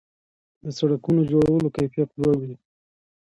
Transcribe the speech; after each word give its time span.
د 0.63 0.65
سړکونو 0.77 1.21
جوړولو 1.31 1.73
کیفیت 1.77 2.09
لوړ 2.19 2.35
وي. 2.43 2.55